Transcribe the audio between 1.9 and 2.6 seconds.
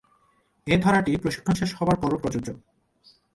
পরও প্রযোজ্য।